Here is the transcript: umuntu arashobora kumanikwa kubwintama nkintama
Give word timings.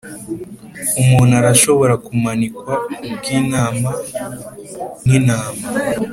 umuntu 1.01 1.33
arashobora 1.41 1.93
kumanikwa 2.05 2.71
kubwintama 2.99 3.89
nkintama 5.05 5.65